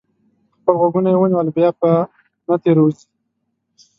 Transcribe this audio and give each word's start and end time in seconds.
خپل 0.55 0.73
غوږونه 0.79 1.09
یې 1.11 1.17
ونیول؛ 1.19 1.47
بیا 1.57 1.69
به 1.79 1.91
نه 2.47 2.55
تېروځي. 2.63 3.05